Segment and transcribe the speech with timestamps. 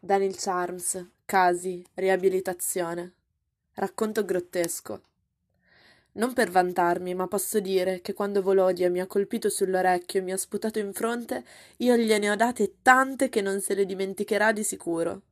[0.00, 3.14] Daniel Charms, casi, riabilitazione.
[3.74, 5.02] Racconto grottesco.
[6.12, 10.30] Non per vantarmi, ma posso dire che quando Volodia mi ha colpito sull'orecchio e mi
[10.30, 11.44] ha sputato in fronte,
[11.78, 15.22] io gliene ho date tante che non se le dimenticherà di sicuro.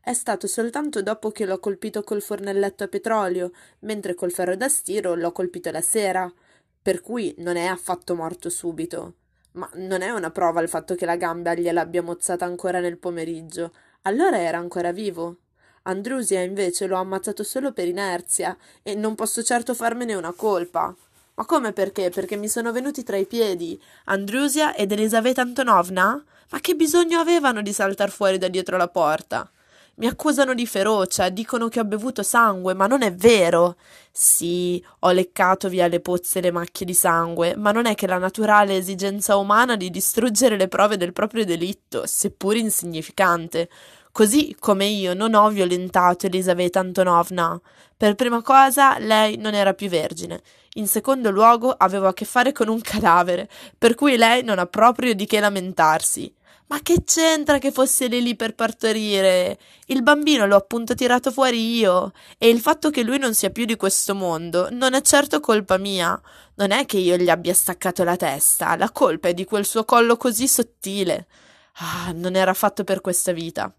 [0.00, 3.50] È stato soltanto dopo che l'ho colpito col fornelletto a petrolio,
[3.80, 6.32] mentre col ferro da stiro l'ho colpito la sera,
[6.80, 9.14] per cui non è affatto morto subito.
[9.56, 13.72] Ma non è una prova il fatto che la gamba gliel'abbia mozzata ancora nel pomeriggio,
[14.06, 15.38] allora era ancora vivo.
[15.82, 20.94] Andrusia invece l'ho ammazzato solo per inerzia e non posso certo farmene una colpa.
[21.34, 22.10] Ma come perché?
[22.10, 26.24] Perché mi sono venuti tra i piedi Andrusia ed Elisaveta Antonovna?
[26.50, 29.50] Ma che bisogno avevano di saltar fuori da dietro la porta?
[29.98, 33.76] Mi accusano di ferocia, dicono che ho bevuto sangue, ma non è vero.
[34.12, 38.18] Sì, ho leccato via le pozze le macchie di sangue, ma non è che la
[38.18, 43.70] naturale esigenza umana di distruggere le prove del proprio delitto, seppur insignificante.
[44.12, 47.58] Così come io non ho violentato Elisaveta Antonovna.
[47.96, 50.42] Per prima cosa, lei non era più vergine.
[50.74, 53.48] In secondo luogo, avevo a che fare con un cadavere,
[53.78, 56.35] per cui lei non ha proprio di che lamentarsi.
[56.68, 59.58] Ma che c'entra che fosse lì lì per partorire?
[59.86, 63.64] Il bambino l'ho appunto tirato fuori io, e il fatto che lui non sia più
[63.64, 66.20] di questo mondo non è certo colpa mia.
[66.56, 69.84] Non è che io gli abbia staccato la testa, la colpa è di quel suo
[69.84, 71.26] collo così sottile.
[71.74, 73.72] Ah, non era fatto per questa vita.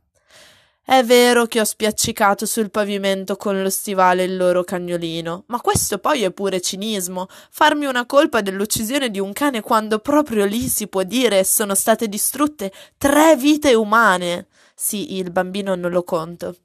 [0.89, 5.97] È vero che ho spiaccicato sul pavimento con lo stivale il loro cagnolino, ma questo
[5.97, 7.27] poi è pure cinismo.
[7.49, 12.07] Farmi una colpa dell'uccisione di un cane quando proprio lì si può dire sono state
[12.07, 14.47] distrutte tre vite umane.
[14.73, 16.55] Sì, il bambino non lo conto.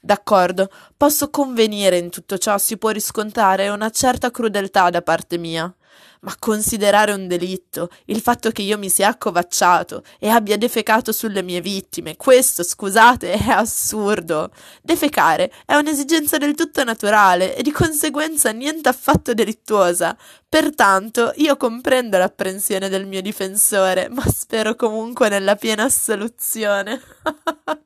[0.00, 5.72] D'accordo, posso convenire in tutto ciò si può riscontrare una certa crudeltà da parte mia
[6.20, 11.42] ma considerare un delitto il fatto che io mi sia accovacciato e abbia defecato sulle
[11.42, 14.50] mie vittime, questo, scusate, è assurdo.
[14.82, 20.16] Defecare è un'esigenza del tutto naturale e di conseguenza niente affatto delittuosa.
[20.48, 27.00] Pertanto io comprendo l'apprensione del mio difensore, ma spero comunque nella piena assoluzione.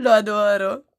[0.00, 0.89] Lo adoro.